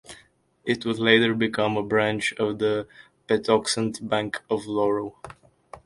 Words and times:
It 0.65 0.83
would 0.83 0.97
later 0.97 1.35
become 1.35 1.77
a 1.77 1.83
branch 1.83 2.33
of 2.39 2.57
the 2.57 2.87
Patuxent 3.27 3.99
Bank 4.09 4.41
of 4.49 4.65
Laurel. 4.65 5.15